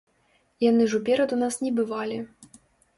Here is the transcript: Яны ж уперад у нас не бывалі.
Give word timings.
Яны 0.69 0.89
ж 0.95 0.97
уперад 0.99 1.37
у 1.37 1.41
нас 1.45 1.61
не 1.67 1.71
бывалі. 1.79 2.23